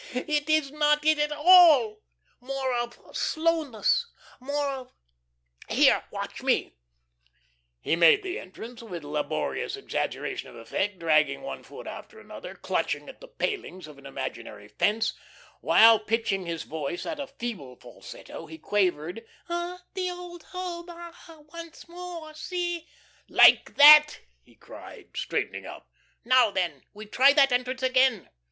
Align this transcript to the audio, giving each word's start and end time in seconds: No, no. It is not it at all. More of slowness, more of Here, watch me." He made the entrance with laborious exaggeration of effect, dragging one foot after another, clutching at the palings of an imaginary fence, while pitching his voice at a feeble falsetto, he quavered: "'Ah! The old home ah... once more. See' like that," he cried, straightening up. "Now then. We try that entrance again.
No, 0.15 0.21
no. 0.21 0.25
It 0.33 0.49
is 0.49 0.71
not 0.71 1.05
it 1.05 1.19
at 1.19 1.31
all. 1.31 2.01
More 2.39 2.73
of 2.73 2.99
slowness, 3.15 4.07
more 4.39 4.65
of 4.69 4.91
Here, 5.69 6.05
watch 6.09 6.41
me." 6.41 6.73
He 7.81 7.95
made 7.95 8.23
the 8.23 8.39
entrance 8.39 8.81
with 8.81 9.03
laborious 9.03 9.77
exaggeration 9.77 10.49
of 10.49 10.55
effect, 10.55 10.97
dragging 10.97 11.43
one 11.43 11.61
foot 11.61 11.85
after 11.85 12.19
another, 12.19 12.55
clutching 12.55 13.09
at 13.09 13.21
the 13.21 13.27
palings 13.27 13.85
of 13.85 13.99
an 13.99 14.07
imaginary 14.07 14.69
fence, 14.69 15.13
while 15.59 15.99
pitching 15.99 16.47
his 16.47 16.63
voice 16.63 17.05
at 17.05 17.19
a 17.19 17.27
feeble 17.27 17.75
falsetto, 17.75 18.47
he 18.47 18.57
quavered: 18.57 19.23
"'Ah! 19.49 19.83
The 19.93 20.09
old 20.09 20.41
home 20.45 20.87
ah... 20.89 21.37
once 21.53 21.87
more. 21.87 22.33
See' 22.33 22.87
like 23.29 23.75
that," 23.75 24.19
he 24.41 24.55
cried, 24.55 25.11
straightening 25.15 25.67
up. 25.67 25.87
"Now 26.25 26.49
then. 26.49 26.85
We 26.91 27.05
try 27.05 27.33
that 27.33 27.51
entrance 27.51 27.83
again. 27.83 28.29